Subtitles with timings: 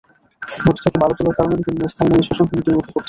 [0.61, 2.99] নদী থেকে বালু তোলার কারণে বিভিন্ন স্থানে নদীশাসন হুমকির মুখে পড়েছে।